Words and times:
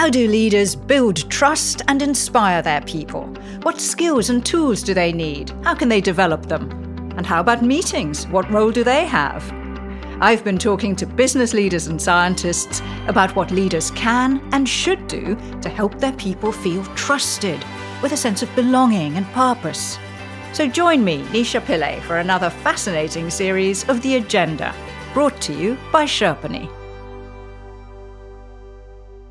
How 0.00 0.08
do 0.08 0.26
leaders 0.26 0.74
build 0.74 1.30
trust 1.30 1.82
and 1.86 2.00
inspire 2.00 2.62
their 2.62 2.80
people? 2.80 3.26
What 3.64 3.82
skills 3.82 4.30
and 4.30 4.42
tools 4.42 4.82
do 4.82 4.94
they 4.94 5.12
need? 5.12 5.50
How 5.62 5.74
can 5.74 5.90
they 5.90 6.00
develop 6.00 6.46
them? 6.46 6.70
And 7.18 7.26
how 7.26 7.38
about 7.38 7.62
meetings? 7.62 8.26
What 8.28 8.50
role 8.50 8.70
do 8.70 8.82
they 8.82 9.04
have? 9.04 9.44
I've 10.22 10.42
been 10.42 10.56
talking 10.56 10.96
to 10.96 11.06
business 11.06 11.52
leaders 11.52 11.88
and 11.88 12.00
scientists 12.00 12.80
about 13.08 13.36
what 13.36 13.50
leaders 13.50 13.90
can 13.90 14.40
and 14.54 14.66
should 14.66 15.06
do 15.06 15.36
to 15.60 15.68
help 15.68 15.98
their 15.98 16.14
people 16.14 16.50
feel 16.50 16.82
trusted 16.94 17.62
with 18.02 18.12
a 18.12 18.16
sense 18.16 18.42
of 18.42 18.56
belonging 18.56 19.18
and 19.18 19.26
purpose. 19.32 19.98
So 20.54 20.66
join 20.66 21.04
me, 21.04 21.24
Nisha 21.24 21.60
Pillai, 21.60 22.00
for 22.00 22.20
another 22.20 22.48
fascinating 22.48 23.28
series 23.28 23.86
of 23.86 24.00
The 24.00 24.16
Agenda, 24.16 24.74
brought 25.12 25.38
to 25.42 25.52
you 25.52 25.76
by 25.92 26.06
Sherpany. 26.06 26.70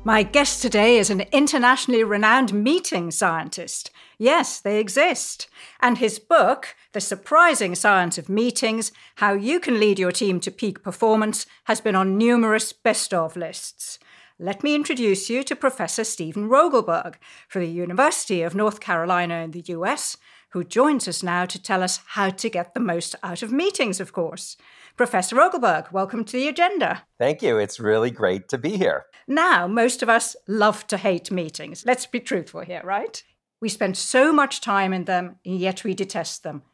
My 0.02 0.22
guest 0.22 0.62
today 0.62 0.96
is 0.96 1.10
an 1.10 1.24
internationally 1.30 2.02
renowned 2.02 2.54
meeting 2.54 3.10
scientist. 3.10 3.90
Yes, 4.16 4.58
they 4.58 4.80
exist. 4.80 5.46
And 5.78 5.98
his 5.98 6.18
book, 6.18 6.74
The 6.92 7.02
Surprising 7.02 7.74
Science 7.74 8.16
of 8.16 8.30
Meetings 8.30 8.92
How 9.16 9.34
You 9.34 9.60
Can 9.60 9.78
Lead 9.78 9.98
Your 9.98 10.10
Team 10.10 10.40
to 10.40 10.50
Peak 10.50 10.82
Performance, 10.82 11.44
has 11.64 11.82
been 11.82 11.94
on 11.94 12.16
numerous 12.16 12.72
best 12.72 13.12
of 13.12 13.36
lists. 13.36 13.98
Let 14.38 14.62
me 14.62 14.74
introduce 14.74 15.28
you 15.28 15.42
to 15.42 15.54
Professor 15.54 16.02
Steven 16.02 16.48
Rogelberg 16.48 17.16
from 17.46 17.60
the 17.60 17.68
University 17.68 18.40
of 18.40 18.54
North 18.54 18.80
Carolina 18.80 19.42
in 19.42 19.50
the 19.50 19.64
US, 19.66 20.16
who 20.52 20.64
joins 20.64 21.08
us 21.08 21.22
now 21.22 21.44
to 21.44 21.62
tell 21.62 21.82
us 21.82 22.00
how 22.06 22.30
to 22.30 22.48
get 22.48 22.72
the 22.72 22.80
most 22.80 23.16
out 23.22 23.42
of 23.42 23.52
meetings, 23.52 24.00
of 24.00 24.14
course. 24.14 24.56
Professor 25.00 25.36
Rogelberg, 25.36 25.92
welcome 25.92 26.24
to 26.24 26.36
the 26.36 26.46
agenda. 26.46 27.04
Thank 27.18 27.40
you. 27.40 27.56
It's 27.56 27.80
really 27.80 28.10
great 28.10 28.50
to 28.50 28.58
be 28.58 28.76
here. 28.76 29.06
Now, 29.26 29.66
most 29.66 30.02
of 30.02 30.10
us 30.10 30.36
love 30.46 30.86
to 30.88 30.98
hate 30.98 31.30
meetings. 31.30 31.86
Let's 31.86 32.04
be 32.04 32.20
truthful 32.20 32.60
here, 32.60 32.82
right? 32.84 33.22
We 33.62 33.70
spend 33.70 33.96
so 33.96 34.30
much 34.30 34.60
time 34.60 34.92
in 34.92 35.06
them, 35.06 35.36
and 35.42 35.58
yet 35.58 35.84
we 35.84 35.94
detest 35.94 36.42
them. 36.42 36.64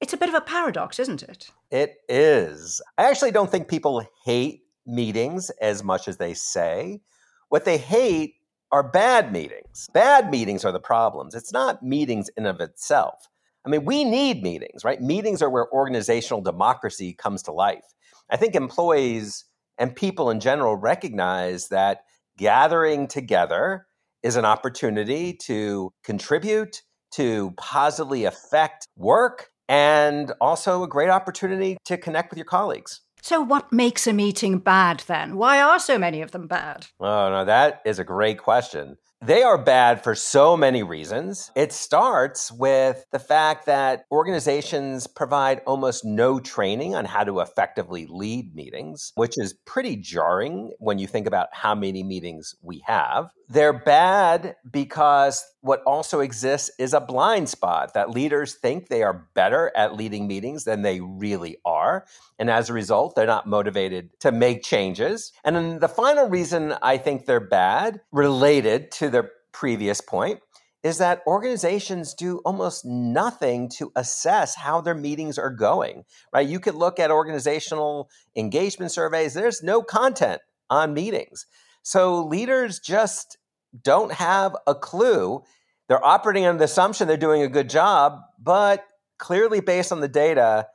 It's 0.00 0.14
a 0.14 0.16
bit 0.16 0.30
of 0.30 0.34
a 0.34 0.40
paradox, 0.40 0.98
isn't 0.98 1.22
it? 1.22 1.50
It 1.70 1.96
is. 2.08 2.80
I 2.96 3.10
actually 3.10 3.32
don't 3.32 3.50
think 3.50 3.68
people 3.68 4.02
hate 4.24 4.62
meetings 4.86 5.50
as 5.60 5.84
much 5.84 6.08
as 6.08 6.16
they 6.16 6.32
say. 6.32 7.02
What 7.50 7.66
they 7.66 7.76
hate 7.76 8.36
are 8.72 8.82
bad 8.82 9.30
meetings. 9.30 9.90
Bad 9.92 10.30
meetings 10.30 10.64
are 10.64 10.72
the 10.72 10.80
problems. 10.80 11.34
It's 11.34 11.52
not 11.52 11.82
meetings 11.82 12.30
in 12.34 12.46
of 12.46 12.62
itself. 12.62 13.28
I 13.68 13.70
mean, 13.70 13.84
we 13.84 14.02
need 14.02 14.42
meetings, 14.42 14.82
right? 14.82 14.98
Meetings 14.98 15.42
are 15.42 15.50
where 15.50 15.70
organizational 15.70 16.40
democracy 16.40 17.12
comes 17.12 17.42
to 17.42 17.52
life. 17.52 17.84
I 18.30 18.38
think 18.38 18.54
employees 18.54 19.44
and 19.76 19.94
people 19.94 20.30
in 20.30 20.40
general 20.40 20.74
recognize 20.74 21.68
that 21.68 22.04
gathering 22.38 23.08
together 23.08 23.86
is 24.22 24.36
an 24.36 24.46
opportunity 24.46 25.34
to 25.42 25.92
contribute, 26.02 26.80
to 27.12 27.52
positively 27.58 28.24
affect 28.24 28.86
work, 28.96 29.50
and 29.68 30.32
also 30.40 30.82
a 30.82 30.88
great 30.88 31.10
opportunity 31.10 31.76
to 31.84 31.98
connect 31.98 32.30
with 32.30 32.38
your 32.38 32.46
colleagues. 32.46 33.02
So, 33.20 33.42
what 33.42 33.70
makes 33.70 34.06
a 34.06 34.14
meeting 34.14 34.60
bad 34.60 35.00
then? 35.06 35.36
Why 35.36 35.60
are 35.60 35.78
so 35.78 35.98
many 35.98 36.22
of 36.22 36.30
them 36.30 36.46
bad? 36.46 36.86
Oh, 37.00 37.28
no, 37.28 37.44
that 37.44 37.82
is 37.84 37.98
a 37.98 38.04
great 38.04 38.38
question. 38.38 38.96
They 39.20 39.42
are 39.42 39.58
bad 39.58 40.04
for 40.04 40.14
so 40.14 40.56
many 40.56 40.84
reasons. 40.84 41.50
It 41.56 41.72
starts 41.72 42.52
with 42.52 43.04
the 43.10 43.18
fact 43.18 43.66
that 43.66 44.04
organizations 44.12 45.08
provide 45.08 45.60
almost 45.66 46.04
no 46.04 46.38
training 46.38 46.94
on 46.94 47.04
how 47.04 47.24
to 47.24 47.40
effectively 47.40 48.06
lead 48.08 48.54
meetings, 48.54 49.12
which 49.16 49.34
is 49.36 49.54
pretty 49.66 49.96
jarring 49.96 50.70
when 50.78 51.00
you 51.00 51.08
think 51.08 51.26
about 51.26 51.48
how 51.52 51.74
many 51.74 52.04
meetings 52.04 52.54
we 52.62 52.80
have. 52.86 53.30
They're 53.50 53.72
bad 53.72 54.56
because 54.70 55.42
what 55.62 55.82
also 55.84 56.20
exists 56.20 56.70
is 56.78 56.92
a 56.92 57.00
blind 57.00 57.48
spot 57.48 57.94
that 57.94 58.10
leaders 58.10 58.54
think 58.54 58.88
they 58.88 59.02
are 59.02 59.26
better 59.34 59.72
at 59.74 59.96
leading 59.96 60.26
meetings 60.26 60.64
than 60.64 60.82
they 60.82 61.00
really 61.00 61.56
are. 61.64 62.04
And 62.38 62.50
as 62.50 62.68
a 62.68 62.74
result, 62.74 63.14
they're 63.14 63.26
not 63.26 63.46
motivated 63.46 64.10
to 64.20 64.32
make 64.32 64.62
changes. 64.62 65.32
And 65.44 65.56
then 65.56 65.78
the 65.78 65.88
final 65.88 66.28
reason 66.28 66.74
I 66.82 66.98
think 66.98 67.24
they're 67.24 67.40
bad, 67.40 68.02
related 68.12 68.90
to 68.92 69.08
their 69.08 69.30
previous 69.52 70.02
point, 70.02 70.40
is 70.82 70.98
that 70.98 71.22
organizations 71.26 72.14
do 72.14 72.38
almost 72.44 72.84
nothing 72.84 73.68
to 73.68 73.90
assess 73.96 74.54
how 74.54 74.80
their 74.80 74.94
meetings 74.94 75.38
are 75.38 75.50
going, 75.50 76.04
right? 76.32 76.46
You 76.46 76.60
could 76.60 76.74
look 76.74 77.00
at 77.00 77.10
organizational 77.10 78.10
engagement 78.36 78.92
surveys, 78.92 79.34
there's 79.34 79.62
no 79.62 79.82
content 79.82 80.42
on 80.70 80.92
meetings. 80.94 81.46
So 81.88 82.22
leaders 82.22 82.80
just 82.80 83.38
don't 83.82 84.12
have 84.12 84.54
a 84.66 84.74
clue. 84.74 85.40
They're 85.88 86.04
operating 86.04 86.44
on 86.44 86.58
the 86.58 86.64
assumption 86.64 87.08
they're 87.08 87.16
doing 87.16 87.40
a 87.40 87.48
good 87.48 87.70
job, 87.70 88.20
but 88.38 88.84
clearly, 89.16 89.60
based 89.60 89.90
on 89.90 90.00
the 90.00 90.06
data, 90.08 90.66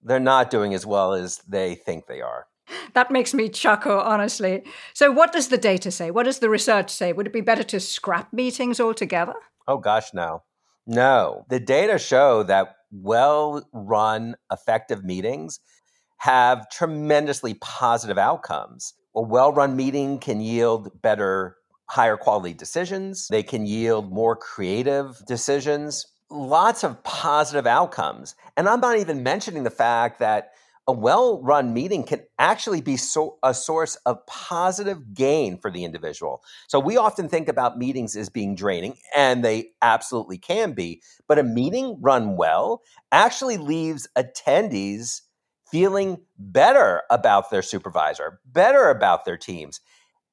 they're 0.00 0.20
not 0.20 0.48
doing 0.48 0.72
as 0.72 0.86
well 0.86 1.12
as 1.12 1.38
they 1.38 1.74
think 1.74 2.06
they 2.06 2.20
are. 2.20 2.46
That 2.94 3.10
makes 3.10 3.34
me 3.34 3.48
chuckle, 3.48 3.98
honestly. 3.98 4.62
So, 4.94 5.10
what 5.10 5.32
does 5.32 5.48
the 5.48 5.58
data 5.58 5.90
say? 5.90 6.12
What 6.12 6.22
does 6.22 6.38
the 6.38 6.48
research 6.48 6.90
say? 6.90 7.12
Would 7.12 7.26
it 7.26 7.32
be 7.32 7.40
better 7.40 7.64
to 7.64 7.80
scrap 7.80 8.32
meetings 8.32 8.78
altogether? 8.78 9.34
Oh, 9.66 9.78
gosh, 9.78 10.14
no. 10.14 10.44
No. 10.86 11.46
The 11.48 11.58
data 11.58 11.98
show 11.98 12.44
that 12.44 12.76
well 12.92 13.68
run, 13.72 14.36
effective 14.52 15.02
meetings 15.04 15.58
have 16.18 16.70
tremendously 16.70 17.54
positive 17.54 18.18
outcomes. 18.18 18.94
A 19.16 19.22
well 19.22 19.52
run 19.52 19.76
meeting 19.76 20.18
can 20.18 20.40
yield 20.40 21.02
better, 21.02 21.56
higher 21.86 22.16
quality 22.16 22.54
decisions, 22.54 23.26
they 23.28 23.42
can 23.42 23.66
yield 23.66 24.12
more 24.12 24.36
creative 24.36 25.20
decisions, 25.26 26.06
lots 26.30 26.84
of 26.84 27.02
positive 27.02 27.66
outcomes. 27.66 28.36
And 28.56 28.68
I'm 28.68 28.80
not 28.80 28.98
even 28.98 29.22
mentioning 29.22 29.64
the 29.64 29.70
fact 29.70 30.20
that 30.20 30.52
a 30.86 30.92
well 30.92 31.42
run 31.42 31.74
meeting 31.74 32.04
can 32.04 32.20
actually 32.38 32.80
be 32.80 32.96
so, 32.96 33.38
a 33.42 33.52
source 33.52 33.96
of 34.06 34.24
positive 34.26 35.14
gain 35.14 35.58
for 35.58 35.70
the 35.70 35.84
individual. 35.84 36.42
So 36.68 36.80
we 36.80 36.96
often 36.96 37.28
think 37.28 37.48
about 37.48 37.78
meetings 37.78 38.16
as 38.16 38.28
being 38.28 38.54
draining, 38.54 38.96
and 39.16 39.44
they 39.44 39.72
absolutely 39.82 40.38
can 40.38 40.72
be. 40.72 41.02
But 41.28 41.38
a 41.38 41.44
meeting 41.44 41.98
run 42.00 42.36
well 42.36 42.82
actually 43.12 43.56
leaves 43.56 44.08
attendees 44.16 45.22
feeling 45.70 46.20
better 46.38 47.02
about 47.10 47.50
their 47.50 47.62
supervisor, 47.62 48.40
better 48.44 48.88
about 48.88 49.24
their 49.24 49.36
teams, 49.36 49.80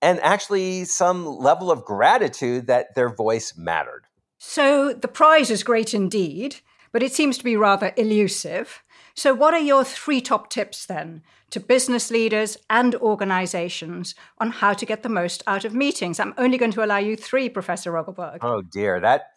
and 0.02 0.20
actually 0.22 0.86
some 0.86 1.26
level 1.26 1.72
of 1.72 1.86
gratitude 1.86 2.68
that 2.68 2.96
their 2.96 3.10
voice 3.10 3.54
mattered. 3.58 4.04
So 4.38 4.94
the 4.94 5.08
prize 5.08 5.50
is 5.50 5.64
great 5.64 5.94
indeed, 5.94 6.58
but 6.92 7.04
it 7.04 7.14
seems 7.14 7.38
to 7.38 7.44
be 7.44 7.56
rather 7.56 7.94
elusive. 7.98 8.84
So, 9.16 9.34
what 9.34 9.56
are 9.56 9.60
your 9.60 9.84
three 9.84 10.22
top 10.22 10.50
tips 10.50 10.86
then 10.86 11.24
to 11.50 11.60
business 11.60 12.12
leaders 12.12 12.56
and 12.70 12.94
organizations 12.96 14.14
on 14.38 14.52
how 14.52 14.74
to 14.74 14.86
get 14.86 15.02
the 15.02 15.10
most 15.10 15.42
out 15.48 15.66
of 15.66 15.74
meetings? 15.74 16.20
I'm 16.20 16.36
only 16.38 16.60
going 16.60 16.72
to 16.74 16.86
allow 16.86 16.98
you 16.98 17.16
three, 17.16 17.50
Professor 17.50 17.92
Rogelberg. 17.92 18.40
Oh, 18.42 18.62
dear. 18.62 19.00
That, 19.00 19.32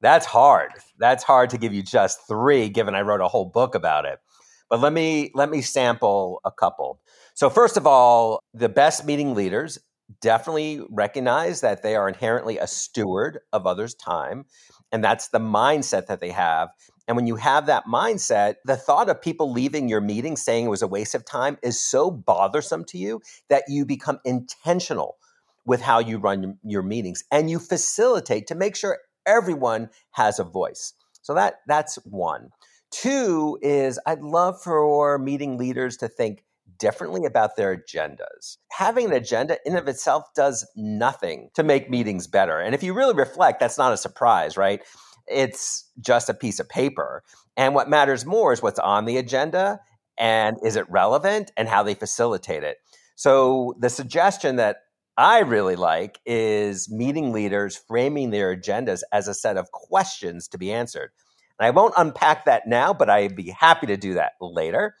that's 0.00 0.24
hard. 0.24 0.70
That's 0.98 1.24
hard 1.24 1.50
to 1.50 1.58
give 1.58 1.74
you 1.74 1.82
just 1.82 2.26
three, 2.26 2.70
given 2.70 2.94
I 2.94 3.02
wrote 3.02 3.20
a 3.20 3.28
whole 3.28 3.44
book 3.44 3.74
about 3.74 4.06
it. 4.06 4.18
But 4.70 4.80
let 4.80 4.92
me 4.92 5.30
let 5.34 5.50
me 5.50 5.62
sample 5.62 6.40
a 6.44 6.50
couple. 6.50 7.00
So 7.34 7.48
first 7.48 7.76
of 7.76 7.86
all, 7.86 8.40
the 8.52 8.68
best 8.68 9.06
meeting 9.06 9.34
leaders 9.34 9.78
definitely 10.20 10.82
recognize 10.90 11.60
that 11.60 11.82
they 11.82 11.94
are 11.96 12.08
inherently 12.08 12.58
a 12.58 12.66
steward 12.66 13.40
of 13.52 13.66
others' 13.66 13.94
time, 13.94 14.44
and 14.92 15.02
that's 15.02 15.28
the 15.28 15.38
mindset 15.38 16.06
that 16.06 16.20
they 16.20 16.30
have. 16.30 16.68
And 17.06 17.16
when 17.16 17.26
you 17.26 17.36
have 17.36 17.66
that 17.66 17.84
mindset, 17.86 18.56
the 18.66 18.76
thought 18.76 19.08
of 19.08 19.22
people 19.22 19.50
leaving 19.50 19.88
your 19.88 20.02
meeting 20.02 20.36
saying 20.36 20.66
it 20.66 20.70
was 20.70 20.82
a 20.82 20.86
waste 20.88 21.14
of 21.14 21.24
time 21.24 21.56
is 21.62 21.80
so 21.80 22.10
bothersome 22.10 22.84
to 22.86 22.98
you 22.98 23.22
that 23.48 23.64
you 23.68 23.86
become 23.86 24.20
intentional 24.24 25.16
with 25.64 25.80
how 25.80 25.98
you 25.98 26.18
run 26.18 26.58
your 26.62 26.82
meetings 26.82 27.24
and 27.30 27.50
you 27.50 27.58
facilitate 27.58 28.46
to 28.48 28.54
make 28.54 28.76
sure 28.76 28.98
everyone 29.26 29.88
has 30.12 30.38
a 30.38 30.44
voice. 30.44 30.92
So 31.22 31.34
that 31.34 31.56
that's 31.66 31.96
one. 32.04 32.50
Two 32.90 33.58
is 33.62 33.98
I'd 34.06 34.22
love 34.22 34.60
for 34.62 35.18
meeting 35.18 35.58
leaders 35.58 35.96
to 35.98 36.08
think 36.08 36.42
differently 36.78 37.24
about 37.24 37.56
their 37.56 37.76
agendas. 37.76 38.56
Having 38.72 39.06
an 39.06 39.12
agenda 39.12 39.58
in 39.66 39.76
of 39.76 39.88
itself 39.88 40.24
does 40.34 40.66
nothing 40.76 41.50
to 41.54 41.62
make 41.62 41.90
meetings 41.90 42.26
better. 42.26 42.58
And 42.58 42.74
if 42.74 42.82
you 42.82 42.94
really 42.94 43.14
reflect, 43.14 43.60
that's 43.60 43.78
not 43.78 43.92
a 43.92 43.96
surprise, 43.96 44.56
right? 44.56 44.80
It's 45.26 45.90
just 46.00 46.28
a 46.28 46.34
piece 46.34 46.60
of 46.60 46.68
paper. 46.68 47.22
And 47.56 47.74
what 47.74 47.90
matters 47.90 48.24
more 48.24 48.52
is 48.52 48.62
what's 48.62 48.78
on 48.78 49.04
the 49.04 49.16
agenda 49.16 49.80
and 50.16 50.56
is 50.64 50.76
it 50.76 50.88
relevant 50.88 51.52
and 51.56 51.68
how 51.68 51.82
they 51.82 51.94
facilitate 51.94 52.62
it. 52.62 52.78
So 53.16 53.74
the 53.78 53.90
suggestion 53.90 54.56
that 54.56 54.78
I 55.16 55.40
really 55.40 55.76
like 55.76 56.20
is 56.24 56.88
meeting 56.88 57.32
leaders 57.32 57.76
framing 57.76 58.30
their 58.30 58.56
agendas 58.56 59.02
as 59.12 59.26
a 59.26 59.34
set 59.34 59.56
of 59.56 59.72
questions 59.72 60.46
to 60.48 60.58
be 60.58 60.72
answered. 60.72 61.10
And 61.58 61.66
I 61.66 61.70
won't 61.70 61.94
unpack 61.96 62.44
that 62.44 62.66
now, 62.66 62.94
but 62.94 63.10
I'd 63.10 63.36
be 63.36 63.50
happy 63.50 63.86
to 63.86 63.96
do 63.96 64.14
that 64.14 64.32
later. 64.40 64.94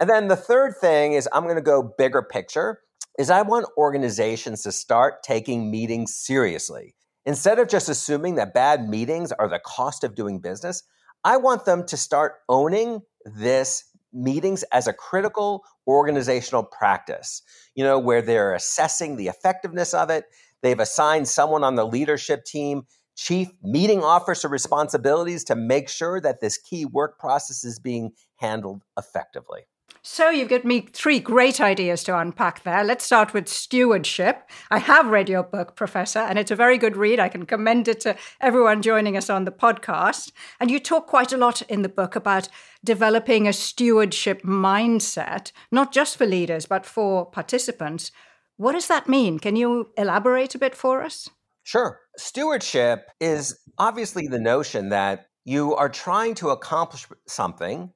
And 0.00 0.08
then 0.08 0.28
the 0.28 0.36
third 0.36 0.76
thing 0.80 1.12
is 1.12 1.28
I'm 1.32 1.44
going 1.44 1.56
to 1.56 1.62
go 1.62 1.94
bigger 1.98 2.22
picture. 2.22 2.80
is 3.18 3.30
I 3.30 3.42
want 3.42 3.66
organizations 3.76 4.62
to 4.62 4.72
start 4.72 5.22
taking 5.22 5.70
meetings 5.70 6.14
seriously. 6.14 6.94
Instead 7.26 7.58
of 7.58 7.68
just 7.68 7.88
assuming 7.88 8.36
that 8.36 8.54
bad 8.54 8.88
meetings 8.88 9.32
are 9.32 9.48
the 9.48 9.58
cost 9.58 10.04
of 10.04 10.14
doing 10.14 10.38
business, 10.38 10.84
I 11.24 11.36
want 11.36 11.64
them 11.64 11.84
to 11.86 11.96
start 11.96 12.34
owning 12.48 13.00
this 13.24 13.84
meetings 14.12 14.62
as 14.72 14.86
a 14.86 14.92
critical 14.92 15.64
organizational 15.86 16.62
practice, 16.62 17.42
you 17.74 17.84
know, 17.84 17.98
where 17.98 18.22
they're 18.22 18.54
assessing 18.54 19.16
the 19.16 19.26
effectiveness 19.26 19.92
of 19.92 20.10
it. 20.10 20.24
They've 20.62 20.78
assigned 20.78 21.28
someone 21.28 21.64
on 21.64 21.74
the 21.74 21.86
leadership 21.86 22.44
team 22.44 22.84
chief 23.18 23.48
meeting 23.64 24.02
officer 24.02 24.48
responsibilities 24.48 25.42
to 25.42 25.56
make 25.56 25.88
sure 25.88 26.20
that 26.20 26.40
this 26.40 26.56
key 26.56 26.84
work 26.84 27.18
process 27.18 27.64
is 27.64 27.80
being 27.80 28.12
handled 28.36 28.84
effectively. 28.96 29.62
So, 30.02 30.30
you've 30.30 30.48
given 30.48 30.68
me 30.68 30.86
three 30.92 31.18
great 31.18 31.60
ideas 31.60 32.04
to 32.04 32.16
unpack 32.16 32.62
there. 32.62 32.84
Let's 32.84 33.04
start 33.04 33.34
with 33.34 33.48
stewardship. 33.48 34.48
I 34.70 34.78
have 34.78 35.08
read 35.08 35.28
your 35.28 35.42
book, 35.42 35.74
Professor, 35.74 36.20
and 36.20 36.38
it's 36.38 36.52
a 36.52 36.56
very 36.56 36.78
good 36.78 36.96
read. 36.96 37.18
I 37.18 37.28
can 37.28 37.44
commend 37.44 37.88
it 37.88 38.00
to 38.00 38.16
everyone 38.40 38.82
joining 38.82 39.16
us 39.16 39.28
on 39.28 39.44
the 39.44 39.50
podcast. 39.50 40.30
And 40.60 40.70
you 40.70 40.78
talk 40.78 41.08
quite 41.08 41.32
a 41.32 41.36
lot 41.36 41.62
in 41.62 41.82
the 41.82 41.88
book 41.88 42.14
about 42.14 42.48
developing 42.84 43.48
a 43.48 43.52
stewardship 43.52 44.42
mindset, 44.42 45.50
not 45.72 45.92
just 45.92 46.16
for 46.16 46.26
leaders, 46.26 46.66
but 46.66 46.86
for 46.86 47.26
participants. 47.26 48.12
What 48.56 48.72
does 48.72 48.86
that 48.86 49.08
mean? 49.08 49.40
Can 49.40 49.56
you 49.56 49.90
elaborate 49.96 50.54
a 50.54 50.58
bit 50.58 50.76
for 50.76 51.02
us? 51.02 51.28
Sure. 51.68 52.00
Stewardship 52.16 53.10
is 53.20 53.58
obviously 53.76 54.26
the 54.26 54.38
notion 54.38 54.88
that 54.88 55.26
you 55.44 55.76
are 55.76 55.90
trying 55.90 56.34
to 56.36 56.48
accomplish 56.48 57.06
something 57.26 57.92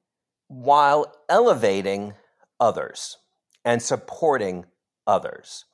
while 0.47 1.11
elevating 1.27 2.13
others 2.59 3.17
and 3.65 3.81
supporting 3.81 4.65
others. 5.07 5.65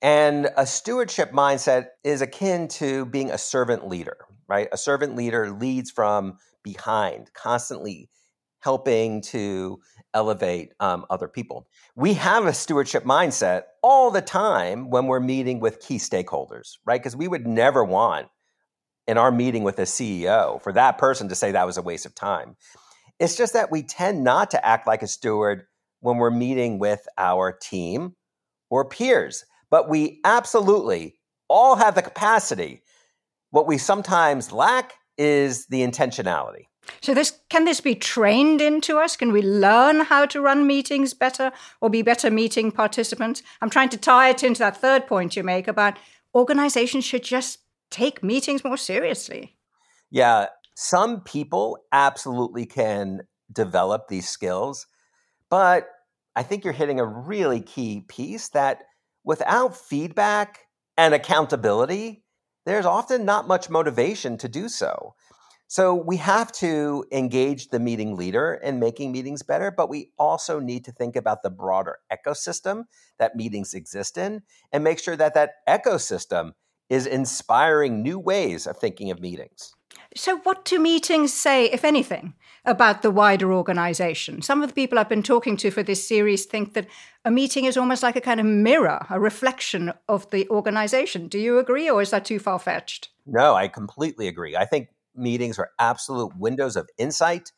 And 0.00 0.48
a 0.56 0.64
stewardship 0.64 1.32
mindset 1.32 1.86
is 2.04 2.22
akin 2.22 2.68
to 2.68 3.04
being 3.06 3.32
a 3.32 3.38
servant 3.38 3.88
leader, 3.88 4.18
right? 4.46 4.68
A 4.70 4.78
servant 4.78 5.16
leader 5.16 5.50
leads 5.50 5.90
from 5.90 6.38
behind, 6.62 7.32
constantly 7.34 8.10
helping 8.64 9.20
to 9.20 9.78
elevate 10.14 10.72
um, 10.80 11.04
other 11.10 11.28
people. 11.28 11.68
We 11.94 12.14
have 12.14 12.46
a 12.46 12.54
stewardship 12.54 13.04
mindset 13.04 13.64
all 13.82 14.10
the 14.10 14.22
time 14.22 14.88
when 14.88 15.06
we're 15.06 15.20
meeting 15.20 15.60
with 15.60 15.80
key 15.80 15.98
stakeholders, 15.98 16.78
right? 16.86 16.98
Because 16.98 17.14
we 17.14 17.28
would 17.28 17.46
never 17.46 17.84
want 17.84 18.28
in 19.06 19.18
our 19.18 19.30
meeting 19.30 19.64
with 19.64 19.78
a 19.78 19.82
CEO 19.82 20.62
for 20.62 20.72
that 20.72 20.96
person 20.96 21.28
to 21.28 21.34
say 21.34 21.52
that 21.52 21.66
was 21.66 21.76
a 21.76 21.82
waste 21.82 22.06
of 22.06 22.14
time. 22.14 22.56
It's 23.20 23.36
just 23.36 23.52
that 23.52 23.70
we 23.70 23.82
tend 23.82 24.24
not 24.24 24.50
to 24.52 24.66
act 24.66 24.86
like 24.86 25.02
a 25.02 25.06
steward 25.06 25.66
when 26.00 26.16
we're 26.16 26.30
meeting 26.30 26.78
with 26.78 27.06
our 27.18 27.52
team 27.52 28.14
or 28.70 28.88
peers, 28.88 29.44
but 29.70 29.90
we 29.90 30.20
absolutely 30.24 31.16
all 31.48 31.76
have 31.76 31.94
the 31.94 32.02
capacity. 32.02 32.82
What 33.50 33.66
we 33.66 33.76
sometimes 33.76 34.52
lack 34.52 34.94
is 35.18 35.66
the 35.66 35.82
intentionality. 35.82 36.64
So 37.00 37.14
this 37.14 37.40
can 37.48 37.64
this 37.64 37.80
be 37.80 37.94
trained 37.94 38.60
into 38.60 38.98
us? 38.98 39.16
Can 39.16 39.32
we 39.32 39.42
learn 39.42 40.00
how 40.00 40.26
to 40.26 40.40
run 40.40 40.66
meetings 40.66 41.14
better 41.14 41.52
or 41.80 41.90
be 41.90 42.02
better 42.02 42.30
meeting 42.30 42.72
participants? 42.72 43.42
I'm 43.60 43.70
trying 43.70 43.90
to 43.90 43.96
tie 43.96 44.30
it 44.30 44.42
into 44.42 44.60
that 44.60 44.76
third 44.76 45.06
point 45.06 45.36
you 45.36 45.42
make 45.42 45.68
about 45.68 45.98
organizations 46.34 47.04
should 47.04 47.24
just 47.24 47.60
take 47.90 48.22
meetings 48.22 48.64
more 48.64 48.76
seriously. 48.76 49.56
Yeah, 50.10 50.46
some 50.74 51.20
people 51.20 51.78
absolutely 51.92 52.66
can 52.66 53.22
develop 53.52 54.08
these 54.08 54.28
skills, 54.28 54.86
but 55.50 55.88
I 56.36 56.42
think 56.42 56.64
you're 56.64 56.72
hitting 56.72 56.98
a 56.98 57.06
really 57.06 57.60
key 57.60 58.04
piece 58.08 58.48
that 58.50 58.84
without 59.24 59.76
feedback 59.76 60.60
and 60.96 61.14
accountability, 61.14 62.24
there's 62.66 62.86
often 62.86 63.24
not 63.24 63.46
much 63.46 63.70
motivation 63.70 64.36
to 64.38 64.48
do 64.48 64.68
so. 64.68 65.14
So 65.74 65.92
we 65.92 66.18
have 66.18 66.52
to 66.52 67.04
engage 67.10 67.70
the 67.70 67.80
meeting 67.80 68.14
leader 68.14 68.60
in 68.62 68.78
making 68.78 69.10
meetings 69.10 69.42
better, 69.42 69.72
but 69.72 69.88
we 69.88 70.12
also 70.20 70.60
need 70.60 70.84
to 70.84 70.92
think 70.92 71.16
about 71.16 71.42
the 71.42 71.50
broader 71.50 71.98
ecosystem 72.12 72.84
that 73.18 73.34
meetings 73.34 73.74
exist 73.74 74.16
in 74.16 74.42
and 74.70 74.84
make 74.84 75.00
sure 75.00 75.16
that 75.16 75.34
that 75.34 75.66
ecosystem 75.68 76.52
is 76.88 77.06
inspiring 77.06 78.04
new 78.04 78.20
ways 78.20 78.68
of 78.68 78.76
thinking 78.76 79.10
of 79.10 79.20
meetings. 79.20 79.74
So, 80.14 80.38
what 80.44 80.64
do 80.64 80.78
meetings 80.78 81.32
say, 81.32 81.66
if 81.66 81.84
anything, 81.84 82.34
about 82.64 83.02
the 83.02 83.10
wider 83.10 83.52
organization? 83.52 84.42
Some 84.42 84.62
of 84.62 84.68
the 84.68 84.74
people 84.74 84.96
I've 84.96 85.08
been 85.08 85.24
talking 85.24 85.56
to 85.56 85.72
for 85.72 85.82
this 85.82 86.06
series 86.06 86.44
think 86.44 86.74
that 86.74 86.86
a 87.24 87.32
meeting 87.32 87.64
is 87.64 87.76
almost 87.76 88.04
like 88.04 88.14
a 88.14 88.20
kind 88.20 88.38
of 88.38 88.46
mirror, 88.46 89.04
a 89.10 89.18
reflection 89.18 89.92
of 90.08 90.30
the 90.30 90.48
organization. 90.50 91.26
Do 91.26 91.40
you 91.40 91.58
agree, 91.58 91.90
or 91.90 92.00
is 92.00 92.10
that 92.10 92.24
too 92.24 92.38
far 92.38 92.60
fetched? 92.60 93.08
No, 93.26 93.54
I 93.54 93.66
completely 93.66 94.28
agree. 94.28 94.54
I 94.54 94.66
think 94.66 94.88
meetings 95.16 95.58
are 95.58 95.70
absolute 95.78 96.36
windows 96.36 96.76
of 96.76 96.88
insight 96.98 97.52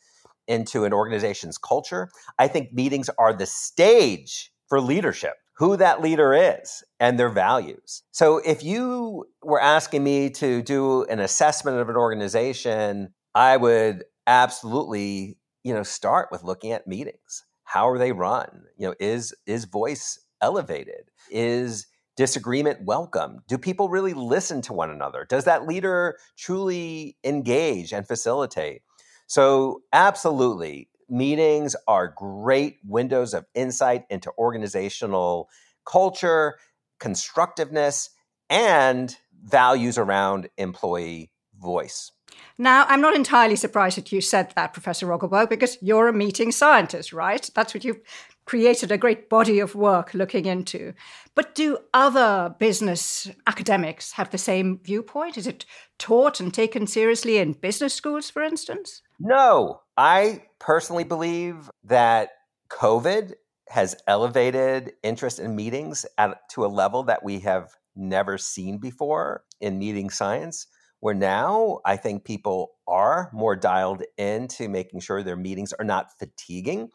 into 0.48 0.84
an 0.84 0.92
organization's 0.92 1.58
culture. 1.58 2.08
I 2.38 2.48
think 2.48 2.72
meetings 2.72 3.10
are 3.18 3.32
the 3.32 3.46
stage 3.46 4.52
for 4.68 4.80
leadership 4.80 5.34
who 5.56 5.76
that 5.78 6.02
leader 6.02 6.34
is 6.34 6.84
and 7.00 7.18
their 7.18 7.30
values. 7.30 8.02
So 8.12 8.38
if 8.44 8.62
you 8.62 9.24
were 9.42 9.60
asking 9.60 10.04
me 10.04 10.28
to 10.30 10.62
do 10.62 11.04
an 11.04 11.18
assessment 11.18 11.78
of 11.78 11.88
an 11.88 11.96
organization, 11.96 13.14
I 13.34 13.56
would 13.56 14.04
absolutely, 14.26 15.38
you 15.64 15.72
know, 15.72 15.82
start 15.82 16.28
with 16.30 16.44
looking 16.44 16.72
at 16.72 16.86
meetings. 16.86 17.44
How 17.64 17.88
are 17.88 17.98
they 17.98 18.12
run? 18.12 18.64
You 18.76 18.88
know, 18.88 18.94
is 19.00 19.34
is 19.46 19.64
voice 19.64 20.20
elevated? 20.42 21.10
Is 21.30 21.86
disagreement 22.16 22.84
welcome? 22.84 23.42
Do 23.48 23.58
people 23.58 23.88
really 23.88 24.14
listen 24.14 24.62
to 24.62 24.72
one 24.72 24.90
another? 24.90 25.26
Does 25.28 25.44
that 25.44 25.66
leader 25.66 26.18
truly 26.36 27.16
engage 27.24 27.92
and 27.92 28.06
facilitate? 28.06 28.82
So, 29.26 29.82
absolutely, 29.92 30.88
meetings 31.08 31.76
are 31.86 32.14
great 32.16 32.78
windows 32.84 33.34
of 33.34 33.44
insight 33.54 34.04
into 34.10 34.32
organizational 34.38 35.48
culture, 35.84 36.58
constructiveness, 36.98 38.10
and 38.48 39.16
values 39.44 39.98
around 39.98 40.48
employee 40.56 41.30
voice. 41.58 42.12
Now, 42.58 42.84
I'm 42.88 43.00
not 43.00 43.14
entirely 43.14 43.56
surprised 43.56 43.96
that 43.96 44.12
you 44.12 44.20
said 44.20 44.52
that, 44.56 44.72
Professor 44.72 45.06
Rogelberg, 45.06 45.48
because 45.48 45.78
you're 45.80 46.08
a 46.08 46.12
meeting 46.12 46.52
scientist, 46.52 47.12
right? 47.12 47.48
That's 47.54 47.74
what 47.74 47.84
you've 47.84 48.00
created 48.46 48.90
a 48.90 48.98
great 48.98 49.28
body 49.28 49.58
of 49.58 49.74
work 49.74 50.14
looking 50.14 50.46
into. 50.46 50.94
But 51.34 51.54
do 51.54 51.78
other 51.92 52.54
business 52.58 53.28
academics 53.46 54.12
have 54.12 54.30
the 54.30 54.38
same 54.38 54.80
viewpoint? 54.82 55.36
Is 55.36 55.46
it 55.46 55.66
taught 55.98 56.40
and 56.40 56.54
taken 56.54 56.86
seriously 56.86 57.38
in 57.38 57.52
business 57.52 57.92
schools, 57.92 58.30
for 58.30 58.42
instance? 58.42 59.02
No. 59.20 59.82
I 59.96 60.44
personally 60.58 61.04
believe 61.04 61.70
that 61.84 62.30
COVID 62.70 63.34
has 63.68 63.96
elevated 64.06 64.92
interest 65.02 65.40
in 65.40 65.56
meetings 65.56 66.06
at, 66.16 66.48
to 66.50 66.64
a 66.64 66.68
level 66.68 67.02
that 67.04 67.24
we 67.24 67.40
have 67.40 67.70
never 67.96 68.38
seen 68.38 68.78
before 68.78 69.42
in 69.60 69.78
meeting 69.78 70.10
science 70.10 70.66
where 71.00 71.14
now 71.14 71.80
I 71.84 71.96
think 71.96 72.24
people 72.24 72.72
are 72.88 73.30
more 73.32 73.56
dialed 73.56 74.02
into 74.16 74.68
making 74.68 75.00
sure 75.00 75.22
their 75.22 75.36
meetings 75.36 75.72
are 75.74 75.84
not 75.84 76.16
fatiguing. 76.18 76.90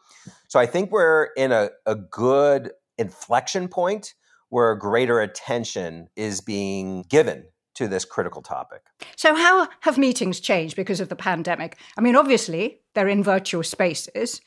So 0.48 0.58
I 0.58 0.66
think 0.66 0.90
we're 0.90 1.28
in 1.36 1.52
a, 1.52 1.70
a 1.86 1.94
good 1.94 2.72
inflection 2.98 3.68
point 3.68 4.14
where 4.48 4.74
greater 4.74 5.20
attention 5.20 6.08
is 6.16 6.40
being 6.40 7.04
given 7.08 7.44
to 7.74 7.88
this 7.88 8.04
critical 8.04 8.42
topic. 8.42 8.82
So, 9.16 9.34
how 9.34 9.68
have 9.80 9.96
meetings 9.96 10.40
changed 10.40 10.76
because 10.76 11.00
of 11.00 11.08
the 11.08 11.16
pandemic? 11.16 11.78
I 11.96 12.02
mean, 12.02 12.16
obviously, 12.16 12.80
they're 12.94 13.08
in 13.08 13.22
virtual 13.22 13.62
spaces. 13.62 14.42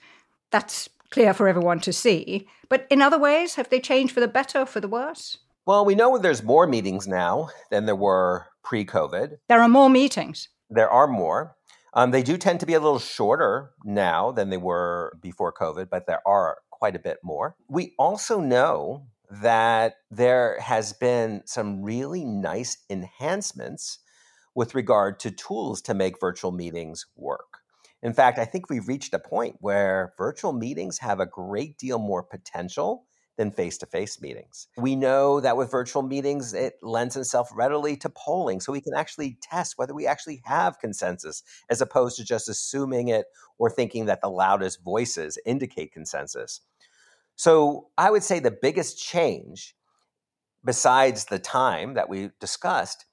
That's 0.51 0.89
clear 1.09 1.33
for 1.33 1.47
everyone 1.47 1.79
to 1.81 1.93
see. 1.93 2.47
But 2.69 2.85
in 2.89 3.01
other 3.01 3.17
ways, 3.17 3.55
have 3.55 3.69
they 3.69 3.79
changed 3.79 4.13
for 4.13 4.19
the 4.19 4.27
better 4.27 4.59
or 4.59 4.65
for 4.65 4.79
the 4.79 4.87
worse? 4.87 5.37
Well, 5.65 5.85
we 5.85 5.95
know 5.95 6.17
there's 6.17 6.43
more 6.43 6.67
meetings 6.67 7.07
now 7.07 7.49
than 7.71 7.87
there 7.87 7.95
were 7.95 8.45
pre 8.65 8.83
COVID. 8.83 9.37
There 9.47 9.61
are 9.61 9.69
more 9.69 9.89
meetings. 9.89 10.49
There 10.69 10.89
are 10.89 11.07
more. 11.07 11.55
Um, 11.93 12.11
they 12.11 12.23
do 12.23 12.35
tend 12.35 12.59
to 12.59 12.65
be 12.65 12.73
a 12.73 12.79
little 12.79 12.99
shorter 12.99 13.71
now 13.85 14.31
than 14.31 14.49
they 14.49 14.57
were 14.57 15.17
before 15.21 15.53
COVID, 15.53 15.89
but 15.89 16.07
there 16.07 16.27
are 16.27 16.57
quite 16.69 16.95
a 16.95 16.99
bit 16.99 17.19
more. 17.23 17.55
We 17.69 17.93
also 17.97 18.41
know 18.41 19.07
that 19.31 19.95
there 20.11 20.59
has 20.59 20.91
been 20.91 21.43
some 21.45 21.83
really 21.83 22.25
nice 22.25 22.77
enhancements 22.89 23.99
with 24.55 24.75
regard 24.75 25.19
to 25.19 25.31
tools 25.31 25.81
to 25.83 25.93
make 25.93 26.19
virtual 26.19 26.51
meetings 26.51 27.05
work. 27.15 27.59
In 28.01 28.13
fact, 28.13 28.37
I 28.37 28.45
think 28.45 28.69
we've 28.69 28.87
reached 28.87 29.13
a 29.13 29.19
point 29.19 29.57
where 29.59 30.13
virtual 30.17 30.53
meetings 30.53 30.99
have 30.99 31.19
a 31.19 31.25
great 31.25 31.77
deal 31.77 31.97
more 31.97 32.23
potential 32.23 33.05
than 33.37 33.51
face 33.51 33.77
to 33.79 33.85
face 33.85 34.21
meetings. 34.21 34.67
We 34.77 34.95
know 34.95 35.39
that 35.41 35.57
with 35.57 35.71
virtual 35.71 36.01
meetings, 36.01 36.53
it 36.53 36.75
lends 36.81 37.15
itself 37.17 37.49
readily 37.53 37.97
to 37.97 38.09
polling. 38.09 38.61
So 38.61 38.71
we 38.71 38.81
can 38.81 38.93
actually 38.95 39.37
test 39.41 39.77
whether 39.77 39.93
we 39.93 40.07
actually 40.07 40.41
have 40.45 40.79
consensus 40.79 41.43
as 41.69 41.81
opposed 41.81 42.17
to 42.17 42.23
just 42.23 42.47
assuming 42.47 43.09
it 43.09 43.25
or 43.57 43.69
thinking 43.69 44.05
that 44.05 44.21
the 44.21 44.29
loudest 44.29 44.83
voices 44.83 45.37
indicate 45.45 45.91
consensus. 45.91 46.61
So 47.35 47.89
I 47.97 48.11
would 48.11 48.23
say 48.23 48.39
the 48.39 48.51
biggest 48.51 48.97
change, 48.97 49.75
besides 50.63 51.25
the 51.25 51.39
time 51.39 51.95
that 51.95 52.07
we 52.07 52.31
discussed, 52.39 53.05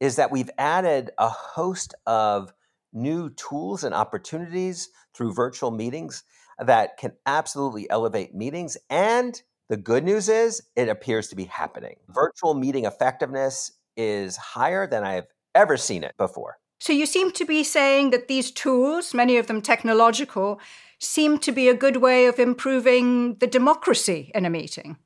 is 0.00 0.16
that 0.16 0.30
we've 0.30 0.50
added 0.58 1.10
a 1.18 1.28
host 1.28 1.94
of 2.06 2.52
new 2.92 3.30
tools 3.30 3.84
and 3.84 3.94
opportunities 3.94 4.90
through 5.14 5.34
virtual 5.34 5.70
meetings 5.70 6.24
that 6.58 6.96
can 6.96 7.12
absolutely 7.26 7.88
elevate 7.90 8.34
meetings. 8.34 8.76
And 8.90 9.40
the 9.68 9.76
good 9.76 10.04
news 10.04 10.28
is 10.28 10.62
it 10.76 10.88
appears 10.88 11.28
to 11.28 11.36
be 11.36 11.44
happening. 11.44 11.96
Mm-hmm. 12.02 12.12
Virtual 12.12 12.54
meeting 12.54 12.84
effectiveness 12.84 13.72
is 13.96 14.36
higher 14.36 14.86
than 14.86 15.04
I've 15.04 15.26
ever 15.54 15.76
seen 15.76 16.04
it 16.04 16.16
before. 16.16 16.58
So 16.80 16.92
you 16.92 17.06
seem 17.06 17.32
to 17.32 17.44
be 17.44 17.64
saying 17.64 18.10
that 18.10 18.28
these 18.28 18.50
tools, 18.50 19.12
many 19.12 19.36
of 19.36 19.48
them 19.48 19.60
technological, 19.60 20.60
seem 21.00 21.38
to 21.38 21.52
be 21.52 21.68
a 21.68 21.74
good 21.74 21.96
way 21.96 22.26
of 22.26 22.38
improving 22.38 23.34
the 23.36 23.46
democracy 23.46 24.30
in 24.34 24.44
a 24.44 24.50
meeting. 24.50 24.96